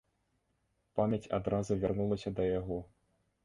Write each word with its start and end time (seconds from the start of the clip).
Памяць 1.01 1.31
адразу 1.39 1.79
вярнулася 1.87 2.29
да 2.41 2.51
яго. 2.59 2.85